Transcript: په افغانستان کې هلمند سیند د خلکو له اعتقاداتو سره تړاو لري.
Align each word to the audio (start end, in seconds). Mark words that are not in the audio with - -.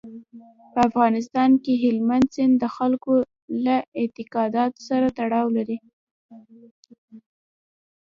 په 0.73 0.79
افغانستان 0.89 1.49
کې 1.63 1.73
هلمند 1.83 2.25
سیند 2.35 2.53
د 2.59 2.65
خلکو 2.75 3.13
له 3.65 3.75
اعتقاداتو 4.01 4.79
سره 4.89 5.07
تړاو 5.17 5.47
لري. 5.57 5.77